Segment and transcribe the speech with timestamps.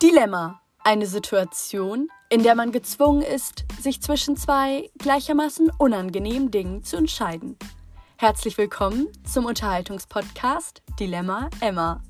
[0.00, 0.62] Dilemma.
[0.84, 7.56] Eine Situation, in der man gezwungen ist, sich zwischen zwei gleichermaßen unangenehmen Dingen zu entscheiden.
[8.16, 12.00] Herzlich willkommen zum Unterhaltungspodcast Dilemma Emma.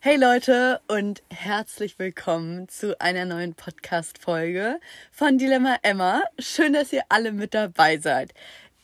[0.00, 4.78] Hey Leute und herzlich willkommen zu einer neuen Podcast-Folge
[5.12, 6.22] von Dilemma Emma.
[6.38, 8.34] Schön, dass ihr alle mit dabei seid.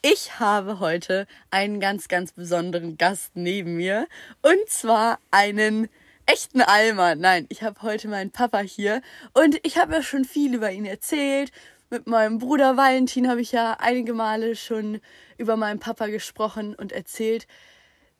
[0.02, 4.08] Ich habe heute einen ganz, ganz besonderen Gast neben mir.
[4.40, 5.90] Und zwar einen
[6.24, 7.14] echten Alma.
[7.14, 9.02] Nein, ich habe heute meinen Papa hier.
[9.34, 11.52] Und ich habe ja schon viel über ihn erzählt.
[11.90, 15.02] Mit meinem Bruder Valentin habe ich ja einige Male schon
[15.36, 17.46] über meinen Papa gesprochen und erzählt,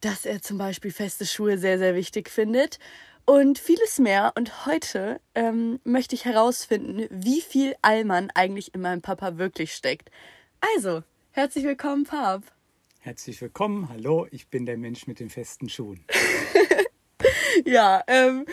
[0.03, 2.79] dass er zum Beispiel feste Schuhe sehr, sehr wichtig findet.
[3.25, 4.33] Und vieles mehr.
[4.37, 10.11] Und heute ähm, möchte ich herausfinden, wie viel Allmann eigentlich in meinem Papa wirklich steckt.
[10.77, 12.43] Also, Herzlich willkommen, Pap.
[12.99, 16.05] Herzlich willkommen, hallo, ich bin der Mensch mit den festen Schuhen.
[17.65, 18.47] ja, ähm,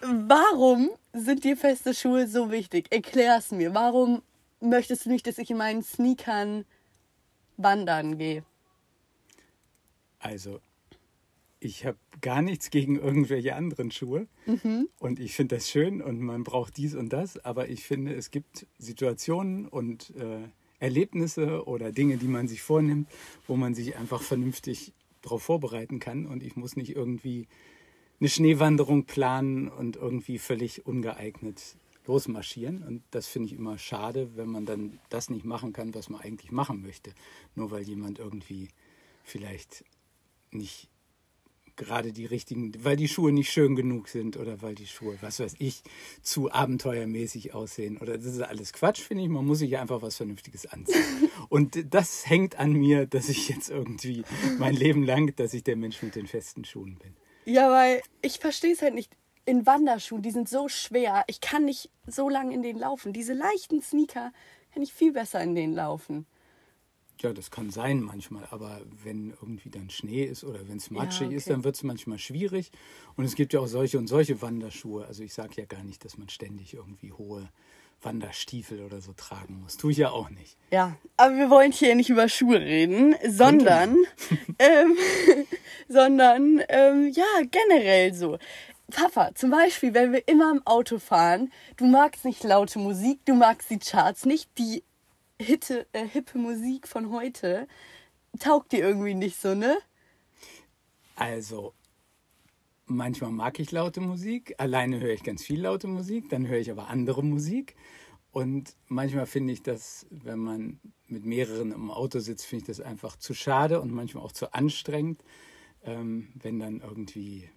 [0.00, 2.86] warum sind dir feste Schuhe so wichtig?
[2.90, 3.74] Erklär's mir.
[3.74, 4.22] Warum
[4.60, 6.64] möchtest du nicht, dass ich in meinen Sneakern
[7.58, 8.42] wandern gehe?
[10.20, 10.62] Also,
[11.60, 14.88] ich habe gar nichts gegen irgendwelche anderen Schuhe mhm.
[14.98, 18.30] und ich finde das schön und man braucht dies und das, aber ich finde, es
[18.30, 20.48] gibt Situationen und äh,
[20.84, 23.08] Erlebnisse oder Dinge, die man sich vornimmt,
[23.46, 26.26] wo man sich einfach vernünftig darauf vorbereiten kann.
[26.26, 27.48] Und ich muss nicht irgendwie
[28.20, 32.82] eine Schneewanderung planen und irgendwie völlig ungeeignet losmarschieren.
[32.82, 36.20] Und das finde ich immer schade, wenn man dann das nicht machen kann, was man
[36.20, 37.14] eigentlich machen möchte.
[37.54, 38.68] Nur weil jemand irgendwie
[39.22, 39.84] vielleicht
[40.50, 40.90] nicht
[41.76, 45.40] gerade die richtigen, weil die Schuhe nicht schön genug sind oder weil die Schuhe, was
[45.40, 45.82] weiß ich,
[46.22, 47.98] zu abenteuermäßig aussehen.
[47.98, 49.28] Oder das ist alles Quatsch, finde ich.
[49.28, 51.02] Man muss sich ja einfach was Vernünftiges anziehen.
[51.48, 54.24] Und das hängt an mir, dass ich jetzt irgendwie
[54.58, 57.14] mein Leben lang, dass ich der Mensch mit den festen Schuhen bin.
[57.44, 59.12] Ja, weil ich verstehe es halt nicht.
[59.46, 61.24] In Wanderschuhen, die sind so schwer.
[61.26, 63.12] Ich kann nicht so lange in denen laufen.
[63.12, 64.32] Diese leichten Sneaker
[64.72, 66.26] kann ich viel besser in denen laufen.
[67.20, 71.20] Ja, das kann sein manchmal, aber wenn irgendwie dann Schnee ist oder wenn es matschig
[71.22, 71.36] ja, okay.
[71.36, 72.70] ist, dann wird es manchmal schwierig.
[73.16, 75.06] Und es gibt ja auch solche und solche Wanderschuhe.
[75.06, 77.48] Also ich sage ja gar nicht, dass man ständig irgendwie hohe
[78.02, 79.76] Wanderstiefel oder so tragen muss.
[79.76, 80.56] Tue ich ja auch nicht.
[80.70, 83.96] Ja, aber wir wollen hier nicht über Schuhe reden, sondern,
[84.58, 84.96] ähm,
[85.88, 88.38] sondern ähm, ja, generell so.
[88.90, 93.34] Papa, zum Beispiel, wenn wir immer im Auto fahren, du magst nicht laute Musik, du
[93.34, 94.84] magst die Charts nicht, die
[95.40, 97.68] hitte, äh, hippe Musik von heute
[98.38, 99.78] taugt dir irgendwie nicht so, ne?
[101.16, 101.74] Also,
[102.86, 104.54] manchmal mag ich laute Musik.
[104.58, 106.28] Alleine höre ich ganz viel laute Musik.
[106.30, 107.76] Dann höre ich aber andere Musik.
[108.32, 112.80] Und manchmal finde ich das, wenn man mit mehreren im Auto sitzt, finde ich das
[112.80, 115.22] einfach zu schade und manchmal auch zu anstrengend,
[115.84, 117.48] ähm, wenn dann irgendwie,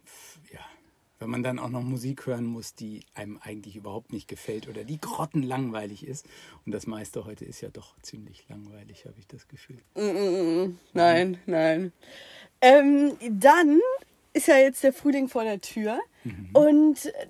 [1.20, 4.84] wenn man dann auch noch Musik hören muss, die einem eigentlich überhaupt nicht gefällt oder
[4.84, 6.26] die grottenlangweilig ist.
[6.66, 9.80] Und das meiste heute ist ja doch ziemlich langweilig, habe ich das Gefühl.
[9.96, 10.80] Mm, mm, mm.
[10.94, 11.92] Nein, nein.
[12.62, 13.80] Ähm, dann
[14.34, 16.00] ist ja jetzt der Frühling vor der Tür.
[16.24, 16.50] Mhm.
[16.54, 17.28] Und äh,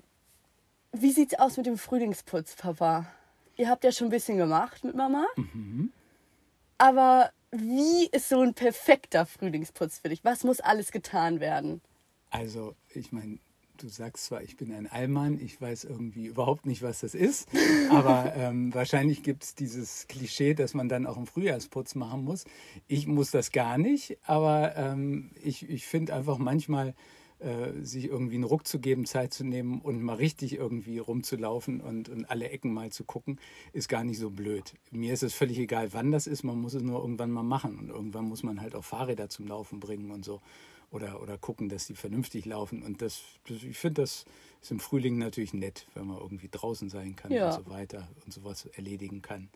[0.92, 3.06] wie sieht's aus mit dem Frühlingsputz, Papa?
[3.56, 5.26] Ihr habt ja schon ein bisschen gemacht mit Mama.
[5.36, 5.92] Mhm.
[6.76, 10.24] Aber wie ist so ein perfekter Frühlingsputz für dich?
[10.24, 11.80] Was muss alles getan werden?
[12.30, 13.38] Also, ich meine,
[13.82, 17.48] du sagst zwar, ich bin ein Allmann, ich weiß irgendwie überhaupt nicht, was das ist,
[17.90, 22.44] aber ähm, wahrscheinlich gibt es dieses Klischee, dass man dann auch einen Frühjahrsputz machen muss.
[22.86, 26.94] Ich muss das gar nicht, aber ähm, ich, ich finde einfach manchmal,
[27.40, 31.80] äh, sich irgendwie einen Ruck zu geben, Zeit zu nehmen und mal richtig irgendwie rumzulaufen
[31.80, 33.38] und, und alle Ecken mal zu gucken,
[33.72, 34.74] ist gar nicht so blöd.
[34.90, 37.78] Mir ist es völlig egal, wann das ist, man muss es nur irgendwann mal machen
[37.78, 40.40] und irgendwann muss man halt auch Fahrräder zum Laufen bringen und so
[40.90, 42.82] oder, oder gucken, dass die vernünftig laufen.
[42.82, 44.24] Und das, das ich finde, das
[44.60, 47.46] ist im Frühling natürlich nett, wenn man irgendwie draußen sein kann ja.
[47.46, 49.50] und so weiter und sowas erledigen kann.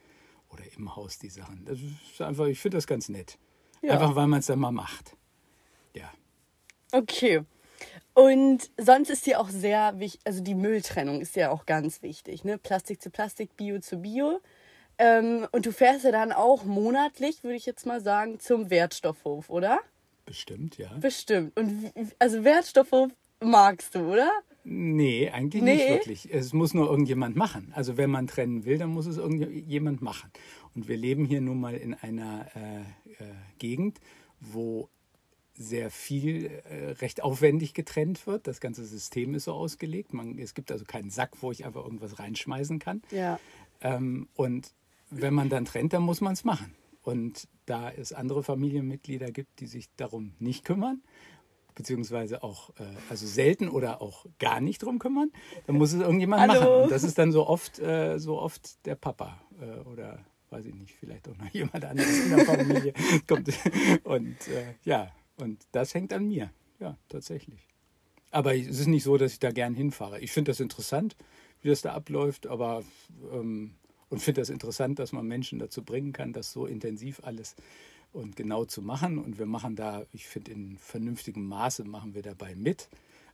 [0.50, 1.64] Oder im Haus die Sachen.
[1.64, 3.38] Das ist einfach, ich finde das ganz nett.
[3.80, 3.92] Ja.
[3.92, 5.16] Einfach weil man es dann mal macht.
[5.94, 6.12] Ja.
[6.92, 7.42] Okay.
[8.14, 12.44] Und sonst ist dir auch sehr wichtig, also die Mülltrennung ist ja auch ganz wichtig,
[12.44, 12.58] ne?
[12.58, 14.40] Plastik zu Plastik, Bio zu Bio.
[14.98, 19.48] Ähm, und du fährst ja dann auch monatlich, würde ich jetzt mal sagen, zum Wertstoffhof,
[19.48, 19.80] oder?
[20.24, 20.92] Bestimmt, ja.
[20.98, 21.56] Bestimmt.
[21.58, 23.10] Und also Wertstoffe
[23.40, 24.30] magst du, oder?
[24.64, 25.74] Nee, eigentlich nee.
[25.74, 26.32] nicht wirklich.
[26.32, 27.72] Es muss nur irgendjemand machen.
[27.74, 30.30] Also wenn man trennen will, dann muss es irgendjemand machen.
[30.74, 33.98] Und wir leben hier nun mal in einer äh, äh, Gegend,
[34.40, 34.88] wo
[35.54, 38.46] sehr viel äh, recht aufwendig getrennt wird.
[38.46, 40.14] Das ganze System ist so ausgelegt.
[40.14, 43.02] Man, es gibt also keinen Sack, wo ich einfach irgendwas reinschmeißen kann.
[43.10, 43.38] Ja.
[43.80, 44.72] Ähm, und
[45.10, 46.74] wenn man dann trennt, dann muss man es machen.
[47.02, 51.02] Und da es andere Familienmitglieder gibt, die sich darum nicht kümmern,
[51.74, 55.30] beziehungsweise auch äh, also selten oder auch gar nicht drum kümmern,
[55.66, 56.60] dann muss es irgendjemand Hallo.
[56.60, 56.82] machen.
[56.84, 60.74] Und das ist dann so oft, äh, so oft der Papa äh, oder weiß ich
[60.74, 62.92] nicht, vielleicht auch noch jemand anderes in der Familie
[63.26, 63.48] kommt.
[64.04, 66.52] Und äh, ja, und das hängt an mir.
[66.78, 67.68] Ja, tatsächlich.
[68.30, 70.20] Aber es ist nicht so, dass ich da gern hinfahre.
[70.20, 71.16] Ich finde das interessant,
[71.60, 72.82] wie das da abläuft, aber
[73.32, 73.74] ähm,
[74.12, 77.56] und finde das interessant, dass man Menschen dazu bringen kann, das so intensiv alles
[78.12, 79.18] und genau zu machen.
[79.18, 82.90] Und wir machen da, ich finde, in vernünftigem Maße machen wir dabei mit,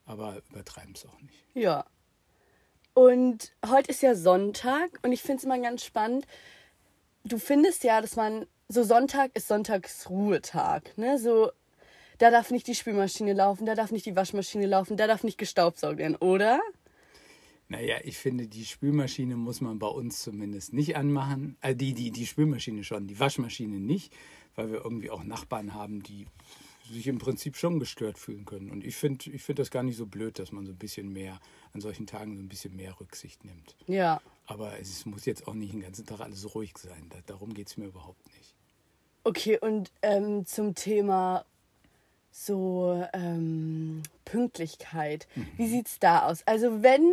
[0.07, 1.45] aber übertreiben es auch nicht.
[1.55, 1.85] Ja.
[2.95, 6.29] Und heute ist ja Sonntag und ich finde es immer ganz spannend.
[7.25, 11.19] Du findest ja, dass man so Sonntag ist Sonntagsruhetag, ne?
[11.19, 11.51] So
[12.19, 15.39] da darf nicht die Spülmaschine laufen, da darf nicht die Waschmaschine laufen, da darf nicht
[15.39, 16.61] gestaubsaugt werden, oder?
[17.69, 21.56] Naja, ich finde, die Spülmaschine muss man bei uns zumindest nicht anmachen.
[21.61, 24.12] Äh, die, die, die Spülmaschine schon, die Waschmaschine nicht,
[24.55, 26.26] weil wir irgendwie auch Nachbarn haben, die
[26.91, 28.70] sich im Prinzip schon gestört fühlen können.
[28.70, 31.12] Und ich finde ich find das gar nicht so blöd, dass man so ein bisschen
[31.12, 31.38] mehr,
[31.75, 33.76] an solchen Tagen so ein bisschen mehr Rücksicht nimmt.
[33.87, 34.23] Ja.
[34.47, 37.06] Aber es muss jetzt auch nicht den ganzen Tag alles ruhig sein.
[37.11, 38.55] Da, darum geht es mir überhaupt nicht.
[39.25, 41.44] Okay, und ähm, zum Thema
[42.31, 45.26] so ähm, Pünktlichkeit.
[45.56, 46.43] Wie sieht's da aus?
[46.47, 47.12] Also wenn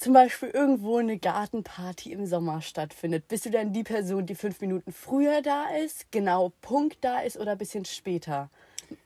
[0.00, 4.58] zum Beispiel irgendwo eine Gartenparty im Sommer stattfindet, bist du dann die Person, die fünf
[4.62, 8.50] Minuten früher da ist, genau Punkt da ist oder ein bisschen später?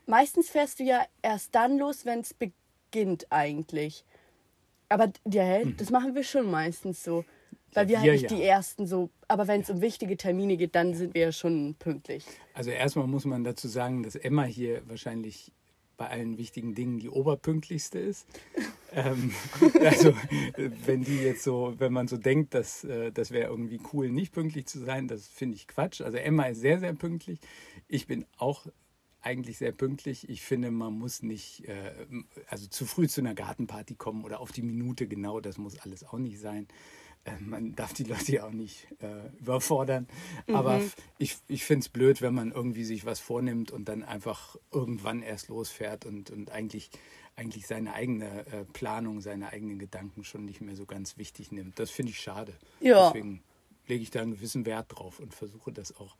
[0.05, 4.05] Meistens fährst du ja erst dann los, wenn es beginnt eigentlich.
[4.87, 7.25] Aber ja, das machen wir schon meistens so.
[7.73, 8.37] Weil wir halt nicht ja.
[8.37, 11.75] die Ersten so, aber wenn es um wichtige Termine geht, dann sind wir ja schon
[11.77, 12.25] pünktlich.
[12.53, 15.51] Also erstmal muss man dazu sagen, dass Emma hier wahrscheinlich
[15.97, 18.27] bei allen wichtigen Dingen die oberpünktlichste ist.
[18.93, 19.31] ähm,
[19.81, 20.13] also
[20.85, 24.33] wenn die jetzt so, wenn man so denkt, dass äh, das wäre irgendwie cool, nicht
[24.33, 26.01] pünktlich zu sein, das finde ich Quatsch.
[26.01, 27.39] Also Emma ist sehr, sehr pünktlich.
[27.87, 28.67] Ich bin auch
[29.21, 30.29] eigentlich sehr pünktlich.
[30.29, 31.91] Ich finde, man muss nicht, äh,
[32.47, 36.03] also zu früh zu einer Gartenparty kommen oder auf die Minute genau, das muss alles
[36.03, 36.67] auch nicht sein.
[37.25, 40.07] Äh, Man darf die Leute ja auch nicht äh, überfordern.
[40.47, 44.03] Aber f- ich, ich finde es blöd, wenn man irgendwie sich was vornimmt und dann
[44.03, 46.89] einfach irgendwann erst losfährt und, und eigentlich,
[47.35, 51.79] eigentlich seine eigene äh, Planung, seine eigenen Gedanken schon nicht mehr so ganz wichtig nimmt.
[51.79, 52.53] Das finde ich schade.
[52.79, 53.07] Ja.
[53.07, 53.43] Deswegen
[53.87, 56.15] lege ich da einen gewissen Wert drauf und versuche das auch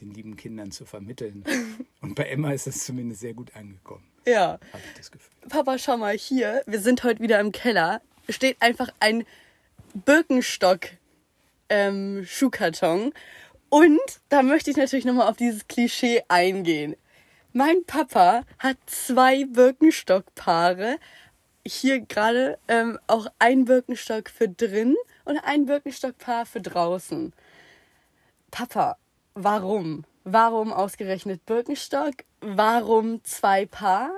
[0.00, 1.44] den lieben Kindern zu vermitteln.
[2.00, 4.52] und bei Emma ist das zumindest sehr gut angekommen, Ja.
[4.72, 5.30] habe ich das Gefühl.
[5.48, 6.62] Papa, schau mal hier.
[6.66, 8.00] Wir sind heute wieder im Keller.
[8.30, 9.24] Steht einfach ein
[9.94, 10.88] Birkenstock
[11.68, 13.12] ähm, Schuhkarton.
[13.68, 16.96] Und da möchte ich natürlich nochmal auf dieses Klischee eingehen.
[17.52, 20.96] Mein Papa hat zwei Birkenstockpaare.
[21.66, 27.32] Hier gerade ähm, auch ein Birkenstock für drin und ein Birkenstockpaar für draußen.
[28.50, 28.96] Papa,
[29.34, 30.04] warum?
[30.24, 32.12] Warum ausgerechnet Birkenstock?
[32.40, 34.10] Warum zwei Paar?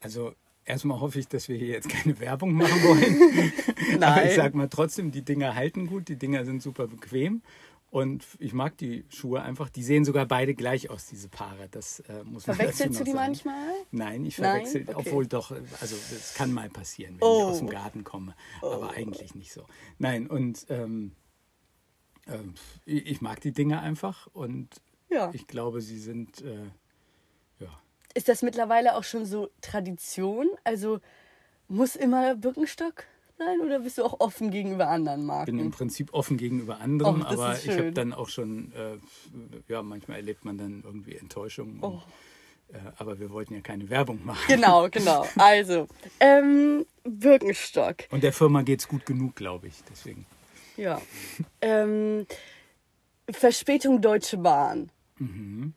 [0.00, 0.34] Also
[0.64, 3.52] erstmal hoffe ich, dass wir hier jetzt keine Werbung machen wollen.
[4.02, 4.28] Aber Nein.
[4.28, 7.42] ich sag mal trotzdem, die Dinger halten gut, die Dinger sind super bequem.
[7.90, 9.68] Und ich mag die Schuhe einfach.
[9.70, 11.68] Die sehen sogar beide gleich aus, diese Paare.
[11.70, 13.24] Das äh, muss man Verwechselst du die sagen.
[13.28, 13.68] manchmal?
[13.92, 14.66] Nein, ich Nein?
[14.66, 14.94] verwechsel, Okay.
[14.96, 17.38] obwohl doch, also das kann mal passieren, wenn Oh.
[17.38, 18.34] ich aus dem Garten komme.
[18.62, 19.64] Aber eigentlich nicht so.
[19.98, 21.12] Nein, und ähm,
[22.26, 24.70] ähm, ich, mag die Dinge einfach und
[25.08, 25.30] Ja.
[25.32, 26.64] ich glaube, sie sind, äh,
[27.60, 27.68] ja,
[28.14, 30.48] Ist das mittlerweile auch schon so Tradition?
[30.62, 31.00] Also
[31.68, 33.04] muss immer Birkenstock
[33.38, 35.70] sein oder bist du auch offen gegenüber anderen bin im Marken?
[35.70, 38.98] Prinzip offen gegenüber anderen, Och, aber ich habe dann auch schon, äh,
[39.68, 41.78] ja, manchmal erlebt man dann irgendwie Enttäuschung.
[41.82, 42.02] Oh.
[42.72, 44.44] Äh, aber wir wollten ja keine Werbung machen.
[44.46, 45.26] Genau, genau.
[45.36, 45.88] Also,
[46.20, 48.04] ähm, Birkenstock.
[48.10, 49.82] Und der Firma geht's gut genug, glaube ich.
[49.90, 50.26] Deswegen.
[50.76, 51.00] Ja.
[51.60, 52.26] ähm,
[53.30, 54.90] Verspätung Deutsche Bahn.
[55.18, 55.74] Mhm.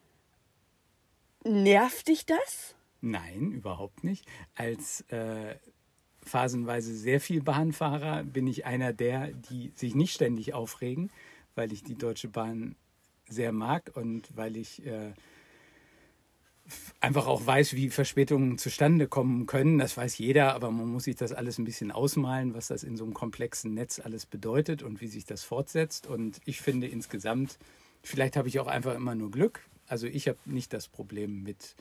[1.48, 2.76] Nervt dich das?
[3.02, 4.26] Nein, überhaupt nicht.
[4.56, 5.56] Als äh,
[6.22, 11.10] phasenweise sehr viel Bahnfahrer bin ich einer der, die sich nicht ständig aufregen,
[11.56, 12.76] weil ich die Deutsche Bahn
[13.30, 15.14] sehr mag und weil ich äh,
[17.00, 19.78] einfach auch weiß, wie Verspätungen zustande kommen können.
[19.78, 22.98] Das weiß jeder, aber man muss sich das alles ein bisschen ausmalen, was das in
[22.98, 26.08] so einem komplexen Netz alles bedeutet und wie sich das fortsetzt.
[26.08, 27.58] Und ich finde insgesamt,
[28.04, 29.62] vielleicht habe ich auch einfach immer nur Glück.
[29.88, 31.76] Also ich habe nicht das Problem mit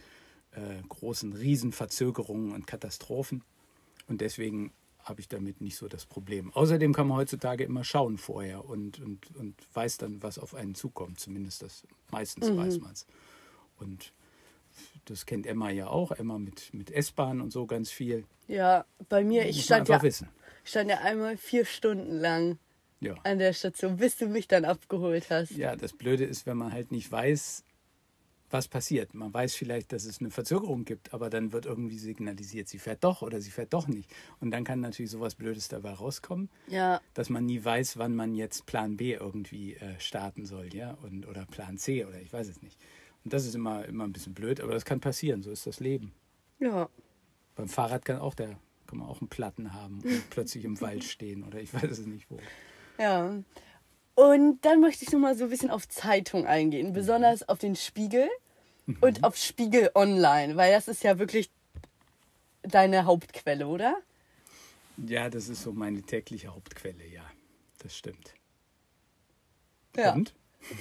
[0.53, 3.43] äh, großen Riesenverzögerungen und Katastrophen.
[4.09, 6.53] Und deswegen habe ich damit nicht so das Problem.
[6.53, 10.75] Außerdem kann man heutzutage immer schauen vorher und, und, und weiß dann, was auf einen
[10.75, 11.21] zukommt.
[11.21, 13.07] Zumindest das meistens weiß man es.
[13.79, 14.13] Und
[15.05, 16.11] das kennt Emma ja auch.
[16.13, 18.25] Emma mit, mit S-Bahn und so ganz viel.
[18.49, 20.29] Ja, bei mir, ich stand ja, wissen.
[20.65, 22.59] stand ja einmal vier Stunden lang
[23.01, 23.15] Ja.
[23.25, 25.53] an der Station, bis du mich dann abgeholt hast.
[25.53, 27.65] ja, das Blöde ist, wenn man halt nicht weiß,
[28.50, 29.12] was passiert.
[29.15, 33.03] Man weiß vielleicht, dass es eine Verzögerung gibt, aber dann wird irgendwie signalisiert, sie fährt
[33.05, 34.09] doch oder sie fährt doch nicht.
[34.41, 37.00] Und dann kann natürlich sowas Blödes dabei rauskommen, Ja.
[37.15, 41.26] dass man nie weiß, wann man jetzt Plan B irgendwie äh, starten soll, ja, und,
[41.26, 42.79] oder Plan C oder ich weiß es nicht.
[43.25, 45.81] Und das ist immer, immer ein bisschen blöd, aber das kann passieren, so ist das
[45.81, 46.12] Leben.
[46.61, 46.88] Ja.
[47.57, 51.03] Beim Fahrrad kann auch der, kann man auch einen Platten haben und plötzlich im Wald
[51.03, 52.38] stehen oder ich weiß es nicht wo.
[52.99, 53.43] Ja.
[54.17, 57.77] Und dann möchte ich noch mal so ein bisschen auf Zeitung eingehen, besonders auf den
[57.77, 58.29] Spiegel
[59.01, 61.51] und auf Spiegel Online, weil das ist ja wirklich
[62.63, 63.97] deine Hauptquelle, oder?
[64.97, 67.23] Ja, das ist so meine tägliche Hauptquelle, ja.
[67.83, 68.33] Das stimmt.
[69.97, 70.15] Ja.
[70.15, 70.35] Und?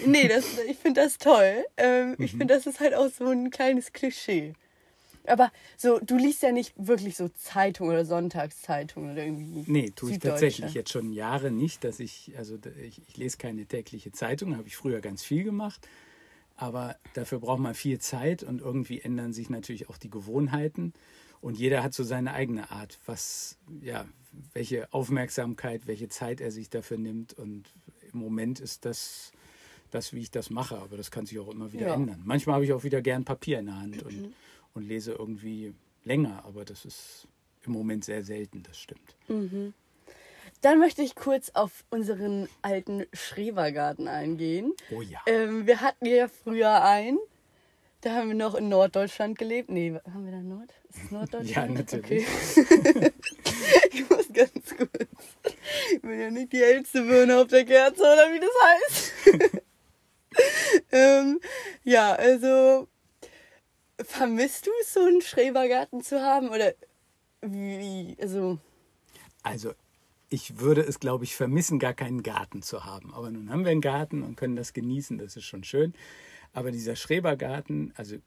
[0.05, 1.65] Nee, das, ich finde das toll.
[1.77, 4.53] Ähm, Ich finde, das ist halt auch so ein kleines Klischee.
[5.27, 9.63] Aber so, du liest ja nicht wirklich so Zeitung oder Sonntagszeitung oder irgendwie.
[9.71, 13.65] Nee, tue ich tatsächlich jetzt schon Jahre nicht, dass ich, also ich, ich lese keine
[13.65, 15.87] tägliche Zeitung, habe ich früher ganz viel gemacht.
[16.57, 20.93] Aber dafür braucht man viel Zeit und irgendwie ändern sich natürlich auch die Gewohnheiten.
[21.41, 24.05] Und jeder hat so seine eigene Art, was, ja,
[24.53, 27.33] welche Aufmerksamkeit, welche Zeit er sich dafür nimmt.
[27.33, 27.65] Und
[28.13, 29.31] im Moment ist das,
[29.91, 30.77] das, wie ich das mache.
[30.77, 31.93] Aber das kann sich auch immer wieder Ja.
[31.95, 32.21] ändern.
[32.23, 34.33] Manchmal habe ich auch wieder gern Papier in der Hand und,
[34.75, 36.43] und lese irgendwie länger.
[36.45, 37.27] Aber das ist
[37.65, 39.15] im Moment sehr selten, das stimmt.
[40.61, 44.73] Dann möchte ich kurz auf unseren alten Schrebergarten eingehen.
[44.91, 45.19] Oh ja.
[45.25, 47.17] Ähm, wir hatten ja früher einen.
[48.01, 49.71] Da haben wir noch in Norddeutschland gelebt.
[49.71, 50.69] Nee, haben wir da Nord?
[50.89, 51.71] Ist es Norddeutschland?
[51.71, 52.27] Ja, natürlich.
[52.55, 53.11] Okay.
[53.91, 55.09] ich muss ganz kurz.
[55.91, 59.61] Ich bin ja nicht die hellste Birne auf der Kerze, oder wie das heißt.
[60.91, 61.39] ähm,
[61.83, 62.87] ja, also
[64.01, 66.49] vermisst du es, so einen Schrebergarten zu haben?
[66.49, 66.73] Oder
[67.41, 68.15] wie?
[68.21, 68.59] Also,
[69.43, 69.73] Also,
[70.29, 73.13] ich würde es, glaube ich, vermissen, gar keinen Garten zu haben.
[73.13, 75.93] Aber nun haben wir einen Garten und können das genießen, das ist schon schön.
[76.53, 78.17] Aber dieser Schrebergarten, also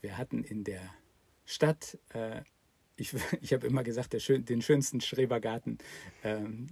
[0.00, 0.82] wir hatten in der
[1.44, 2.42] Stadt, äh,
[2.96, 5.78] ich, ich habe immer gesagt, der schön, den schönsten Schrebergarten
[6.22, 6.66] ähm,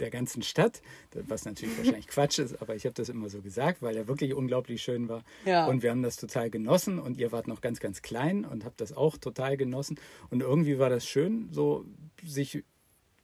[0.00, 3.82] der ganzen Stadt, was natürlich wahrscheinlich Quatsch ist, aber ich habe das immer so gesagt,
[3.82, 5.24] weil er wirklich unglaublich schön war.
[5.44, 5.66] Ja.
[5.66, 8.80] Und wir haben das total genossen und ihr wart noch ganz, ganz klein und habt
[8.80, 9.98] das auch total genossen.
[10.30, 11.84] Und irgendwie war das schön, so
[12.24, 12.64] sich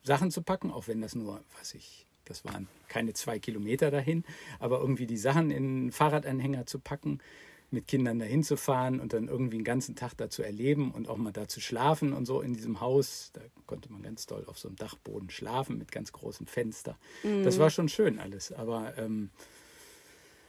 [0.02, 4.24] Sachen zu packen, auch wenn das nur, was ich, das waren keine zwei Kilometer dahin,
[4.58, 7.20] aber irgendwie die Sachen in einen Fahrradanhänger zu packen,
[7.72, 11.08] mit Kindern dahin zu fahren und dann irgendwie einen ganzen Tag da zu erleben und
[11.08, 13.30] auch mal da zu schlafen und so in diesem Haus.
[13.32, 16.98] Da konnte man ganz doll auf so einem Dachboden schlafen mit ganz großem Fenster.
[17.44, 19.30] Das war schon schön alles, aber ähm,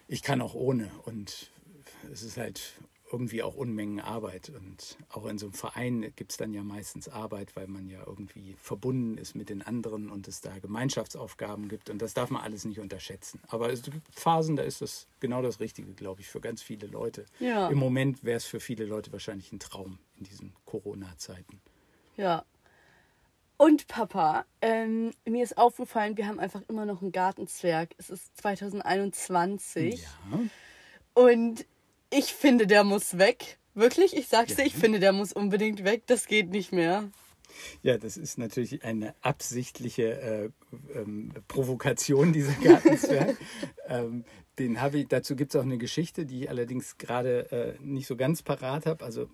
[0.07, 1.49] ich kann auch ohne und
[2.11, 2.73] es ist halt
[3.13, 7.07] irgendwie auch Unmengen Arbeit und auch in so einem Verein gibt es dann ja meistens
[7.07, 11.91] Arbeit, weil man ja irgendwie verbunden ist mit den anderen und es da Gemeinschaftsaufgaben gibt
[11.91, 13.39] und das darf man alles nicht unterschätzen.
[13.47, 16.87] Aber es gibt Phasen, da ist das genau das Richtige, glaube ich, für ganz viele
[16.87, 17.25] Leute.
[17.39, 17.69] Ja.
[17.69, 21.61] Im Moment wäre es für viele Leute wahrscheinlich ein Traum in diesen Corona-Zeiten.
[22.17, 22.43] Ja.
[23.57, 27.93] Und Papa, ähm, mir ist aufgefallen, wir haben einfach immer noch einen Gartenzwerg.
[27.97, 30.39] Es ist 2021 Ja.
[31.13, 31.65] und
[32.17, 33.59] ich finde, der muss weg.
[33.73, 36.03] Wirklich, ich sag's dir, ich finde, der muss unbedingt weg.
[36.05, 37.09] Das geht nicht mehr.
[37.81, 40.49] Ja, das ist natürlich eine absichtliche äh,
[40.95, 43.37] ähm, Provokation, dieser Gartenzwerg.
[43.87, 44.25] ähm,
[44.59, 48.07] den habe ich, dazu gibt es auch eine Geschichte, die ich allerdings gerade äh, nicht
[48.07, 49.03] so ganz parat habe.
[49.03, 49.29] Also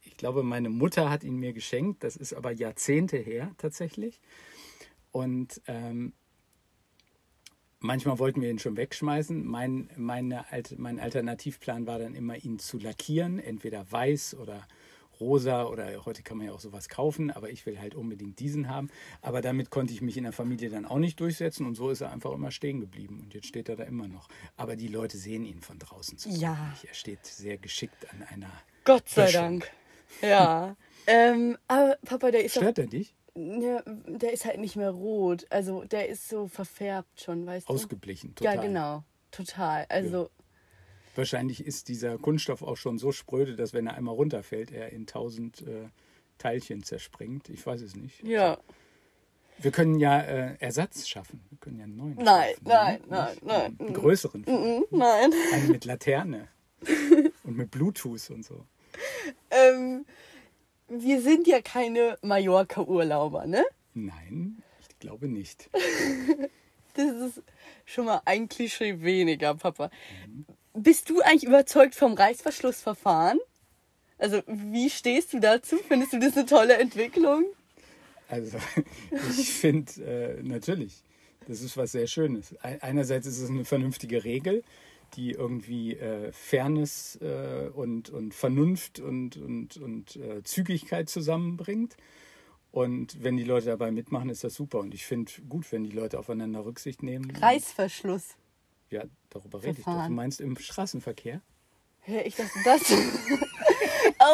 [0.00, 2.04] ich glaube, meine Mutter hat ihn mir geschenkt.
[2.04, 4.20] Das ist aber Jahrzehnte her tatsächlich.
[5.10, 6.12] Und ähm,
[7.82, 9.46] manchmal wollten wir ihn schon wegschmeißen.
[9.46, 10.44] Mein, meine,
[10.76, 14.66] mein Alternativplan war dann immer, ihn zu lackieren, entweder weiß oder
[15.20, 18.68] rosa oder heute kann man ja auch sowas kaufen, aber ich will halt unbedingt diesen
[18.68, 18.90] haben.
[19.20, 22.00] Aber damit konnte ich mich in der Familie dann auch nicht durchsetzen und so ist
[22.00, 24.28] er einfach immer stehen geblieben und jetzt steht er da immer noch.
[24.56, 26.74] Aber die Leute sehen ihn von draußen zu Ja.
[26.86, 28.50] Er steht sehr geschickt an einer.
[28.84, 29.42] Gott sei Böschung.
[29.42, 29.70] Dank.
[30.22, 30.76] Ja.
[31.06, 33.14] ähm, aber Papa, der ist Stört er dich?
[33.34, 35.46] Ja, der ist halt nicht mehr rot.
[35.50, 37.72] Also der ist so verfärbt schon, weißt du?
[37.72, 38.56] Ausgeblichen, total.
[38.56, 39.04] Ja, genau.
[39.30, 39.86] Total.
[39.88, 40.30] Also,
[41.14, 45.06] Wahrscheinlich ist dieser Kunststoff auch schon so spröde, dass wenn er einmal runterfällt, er in
[45.06, 45.88] tausend äh,
[46.38, 47.48] Teilchen zerspringt.
[47.50, 48.22] Ich weiß es nicht.
[48.22, 48.58] ja.
[49.58, 51.44] Wir können ja äh, Ersatz schaffen.
[51.50, 52.14] Wir können ja einen neuen.
[52.16, 53.06] Nein, schaffen, nein, ne?
[53.10, 53.76] nein, nein.
[53.78, 54.44] Einen größeren.
[54.90, 55.30] Nein.
[55.52, 56.48] Einen mit Laterne.
[57.44, 58.66] und mit Bluetooth und so.
[59.50, 60.04] Ähm,
[60.98, 63.64] wir sind ja keine Mallorca-Urlauber, ne?
[63.94, 65.68] Nein, ich glaube nicht.
[66.94, 67.42] Das ist
[67.86, 69.90] schon mal ein Klischee weniger, Papa.
[70.74, 73.38] Bist du eigentlich überzeugt vom Reißverschlussverfahren?
[74.18, 75.78] Also, wie stehst du dazu?
[75.88, 77.46] Findest du das eine tolle Entwicklung?
[78.28, 78.58] Also,
[79.38, 81.02] ich finde, äh, natürlich,
[81.48, 82.54] das ist was sehr Schönes.
[82.62, 84.62] Ei- Einerseits ist es eine vernünftige Regel,
[85.14, 91.96] die irgendwie äh, Fairness äh, und, und Vernunft und, und, und äh, Zügigkeit zusammenbringt.
[92.70, 94.78] Und wenn die Leute dabei mitmachen, ist das super.
[94.78, 97.30] Und ich finde gut, wenn die Leute aufeinander Rücksicht nehmen.
[97.30, 98.36] Reißverschluss.
[98.90, 100.06] Ja, darüber rede ich doch.
[100.06, 101.42] Du meinst im Straßenverkehr?
[102.00, 102.82] Hä, ich dachte, das.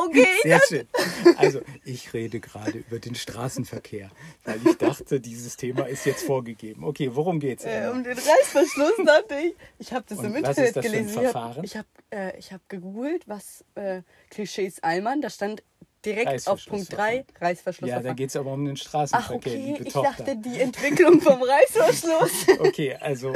[0.07, 0.27] Okay.
[0.43, 0.89] Sehr schön.
[1.37, 4.11] Also, ich rede gerade über den Straßenverkehr,
[4.45, 6.85] weil ich dachte, dieses Thema ist jetzt vorgegeben.
[6.85, 7.65] Okay, worum geht's?
[7.65, 9.55] Äh, um den Reißverschluss dachte ich.
[9.79, 11.23] Ich habe das Und im Internet gelesen.
[11.23, 15.21] Ich habe ich hab, äh, ich hab gegoogelt, was äh, Klischees Allmann.
[15.21, 15.63] Da stand
[16.05, 17.91] direkt auf Punkt 3 Reißverschluss.
[17.91, 19.57] ja, da geht es aber um den Ach, Straßenverkehr, okay.
[19.73, 20.25] liebe Ich Tochter.
[20.25, 22.47] dachte, die Entwicklung vom Reißverschluss.
[22.61, 23.35] Okay, also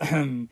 [0.00, 0.48] ähm,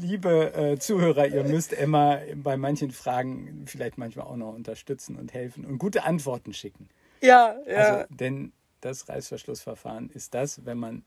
[0.00, 5.32] liebe äh, Zuhörer, ihr müsst Emma bei manchen Fragen vielleicht manchmal auch noch unterstützen und
[5.32, 6.88] helfen und gute Antworten schicken.
[7.20, 7.76] ja, ja.
[7.76, 11.04] Also, denn das Reißverschlussverfahren ist das, wenn man,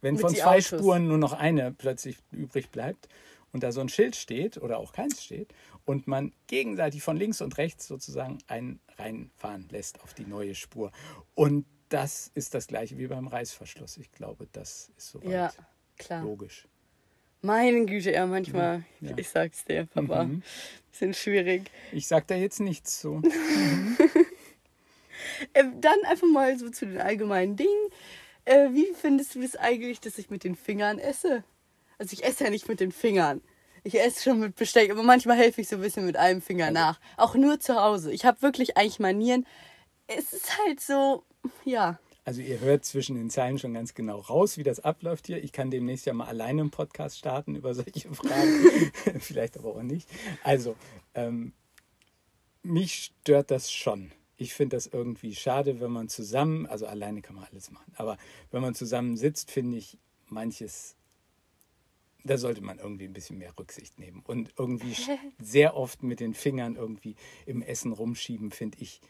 [0.00, 0.78] wenn Mit von zwei Ausschuss.
[0.80, 3.08] Spuren nur noch eine plötzlich übrig bleibt
[3.52, 5.52] und da so ein Schild steht oder auch keins steht
[5.86, 10.92] und man gegenseitig von links und rechts sozusagen einen reinfahren lässt auf die neue Spur.
[11.34, 13.96] Und das ist das gleiche wie beim Reißverschluss.
[13.96, 15.52] Ich glaube, das ist soweit ja,
[15.96, 16.22] klar.
[16.22, 16.66] logisch.
[17.42, 19.16] Meine Güte, ja, manchmal, Ja.
[19.16, 20.42] ich sag's dir, Papa, Mhm.
[20.90, 21.70] bisschen schwierig.
[21.92, 23.22] Ich sag da jetzt nichts zu.
[23.22, 23.96] Ähm,
[25.80, 27.90] dann einfach mal so zu den allgemeinen Dingen.
[28.44, 31.44] Äh, wie findest du das eigentlich, dass ich mit den Fingern esse?
[31.98, 33.40] Also ich esse ja nicht mit den Fingern.
[33.86, 36.72] Ich esse schon mit Besteck, aber manchmal helfe ich so ein bisschen mit einem Finger
[36.72, 36.98] nach.
[37.16, 38.10] Auch nur zu Hause.
[38.10, 39.46] Ich habe wirklich eigentlich Manieren.
[40.08, 41.22] Es ist halt so,
[41.64, 42.00] ja.
[42.24, 45.40] Also ihr hört zwischen den Zeilen schon ganz genau raus, wie das abläuft hier.
[45.40, 48.90] Ich kann demnächst ja mal alleine einen Podcast starten über solche Fragen.
[49.20, 50.08] Vielleicht aber auch nicht.
[50.42, 50.74] Also,
[51.14, 51.52] ähm,
[52.64, 54.10] mich stört das schon.
[54.36, 58.18] Ich finde das irgendwie schade, wenn man zusammen, also alleine kann man alles machen, aber
[58.50, 60.96] wenn man zusammen sitzt, finde ich manches,
[62.26, 64.22] da sollte man irgendwie ein bisschen mehr Rücksicht nehmen.
[64.26, 64.94] Und irgendwie
[65.42, 67.14] sehr oft mit den Fingern irgendwie
[67.46, 69.00] im Essen rumschieben, finde ich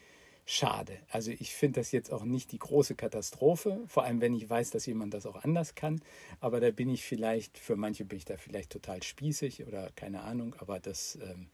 [0.49, 0.99] schade.
[1.11, 4.71] Also ich finde das jetzt auch nicht die große Katastrophe, vor allem wenn ich weiß,
[4.71, 6.01] dass jemand das auch anders kann.
[6.39, 10.23] Aber da bin ich vielleicht, für manche bin ich da vielleicht total spießig oder keine
[10.23, 11.49] Ahnung, aber das, ähm,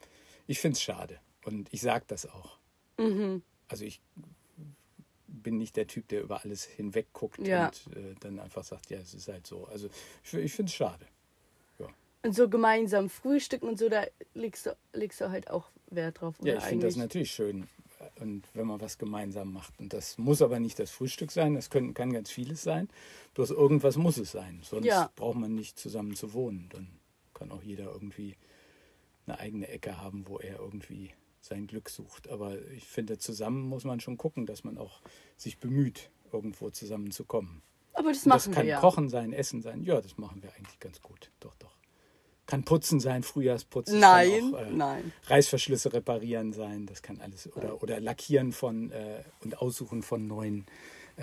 [0.46, 1.18] ich finde es schade.
[1.44, 2.59] Und ich sage das auch.
[3.68, 4.01] Also ich
[5.27, 7.66] bin nicht der Typ, der über alles hinweg guckt Ja.
[7.68, 9.64] und äh, dann einfach sagt, ja, es ist halt so.
[9.66, 9.88] Also
[10.22, 11.07] ich, ich finde es schade.
[12.25, 14.05] Und so gemeinsam frühstücken und so, da
[14.35, 16.35] legst du, legst du halt auch Wert drauf.
[16.43, 17.67] Ja, ich finde das natürlich schön.
[18.21, 19.79] Und wenn man was gemeinsam macht.
[19.81, 22.89] Und das muss aber nicht das Frühstück sein, das können, kann ganz vieles sein.
[23.35, 24.61] Bloß irgendwas muss es sein.
[24.63, 25.11] Sonst Ja.
[25.17, 26.69] braucht man nicht zusammen zu wohnen.
[26.71, 26.89] Dann
[27.35, 28.37] kann auch jeder irgendwie
[29.27, 32.29] eine eigene Ecke haben, wo er irgendwie sein Glück sucht.
[32.29, 35.01] Aber ich finde, zusammen muss man schon gucken, dass man auch
[35.37, 37.63] sich bemüht, irgendwo zusammenzukommen.
[37.95, 38.81] Aber das Und das machen kann wir ja.
[38.81, 39.83] Kochen sein, Essen sein.
[39.83, 41.31] Ja, das machen wir eigentlich ganz gut.
[41.41, 41.52] Doch.
[42.53, 43.99] Kann Putzen sein, Frühjahrsputzen.
[43.99, 45.12] Nein, kann auch, äh, nein.
[45.27, 47.49] Reißverschlüsse reparieren sein, das kann alles.
[47.57, 50.67] Oder, oder Lackieren von äh, und Aussuchen von neuen
[51.17, 51.23] äh,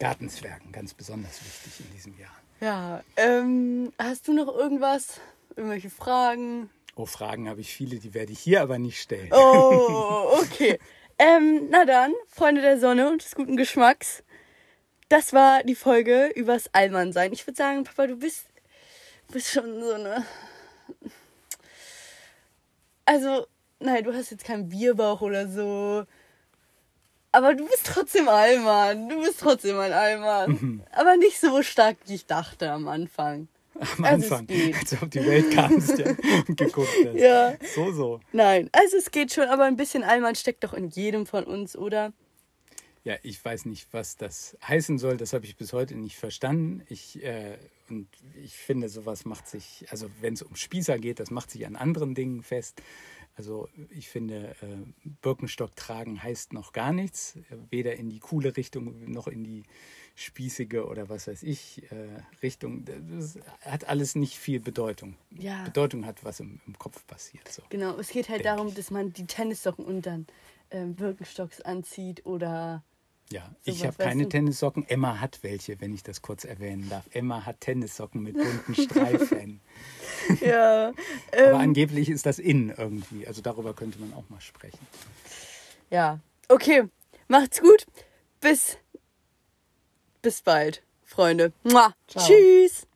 [0.00, 2.34] Gartenzwergen, ganz besonders wichtig in diesem Jahr.
[2.60, 5.20] Ja, ähm, hast du noch irgendwas?
[5.54, 6.68] Irgendwelche Fragen?
[6.96, 9.30] Oh, Fragen habe ich viele, die werde ich hier aber nicht stellen.
[9.32, 10.80] Oh, okay.
[11.20, 14.24] ähm, na dann, Freunde der Sonne und des guten Geschmacks.
[15.08, 17.32] Das war die Folge übers Allmannsein.
[17.32, 18.46] Ich würde sagen, Papa, du bist,
[19.30, 20.24] bist schon so eine.
[23.04, 23.46] Also,
[23.80, 26.04] nein, du hast jetzt keinen Bierbauch oder so.
[27.32, 29.08] Aber du bist trotzdem Allmann.
[29.08, 30.82] Du bist trotzdem ein Allmann.
[30.92, 33.48] Aber nicht so stark, wie ich dachte am Anfang.
[33.98, 36.06] Am also Anfang, als du auf die Welt kamst ja,
[36.46, 37.16] und geguckt hast.
[37.16, 37.54] Ja.
[37.74, 38.20] So, so.
[38.32, 41.76] Nein, also es geht schon, aber ein bisschen Allmann steckt doch in jedem von uns,
[41.76, 42.12] oder?
[43.04, 45.18] Ja, ich weiß nicht, was das heißen soll.
[45.18, 46.82] Das habe ich bis heute nicht verstanden.
[46.88, 47.58] Ich, äh,
[47.90, 48.08] und
[48.42, 51.76] ich finde, sowas macht sich, also wenn es um Spießer geht, das macht sich an
[51.76, 52.80] anderen Dingen fest.
[53.36, 57.36] Also ich finde, äh, Birkenstock tragen heißt noch gar nichts.
[57.68, 59.64] Weder in die coole Richtung noch in die
[60.14, 62.86] spießige oder was weiß ich äh, Richtung.
[62.86, 65.16] Das hat alles nicht viel Bedeutung.
[65.30, 65.64] Ja.
[65.64, 67.48] Bedeutung hat, was im, im Kopf passiert.
[67.48, 67.62] So.
[67.68, 68.74] Genau, es geht halt darum, ich.
[68.74, 70.26] dass man die Tennissocken und dann
[70.70, 72.82] ähm, Birkenstocks anzieht oder.
[73.30, 74.28] Ja, ich habe keine?
[74.28, 74.86] Tennissocken.
[74.88, 77.04] Emma hat welche, wenn ich das kurz erwähnen darf.
[77.12, 79.60] Emma hat Tennissocken mit bunten Streifen.
[80.40, 80.88] Ja.
[81.32, 83.26] Aber Ähm, angeblich ist das in irgendwie.
[83.26, 84.78] Also darüber könnte man auch mal sprechen.
[85.90, 86.18] ja.
[86.48, 86.84] Okay,
[87.28, 87.86] macht's gut.
[88.40, 88.78] Bis.
[90.22, 91.52] Bis bald, Freunde.
[92.06, 92.86] Tschüss.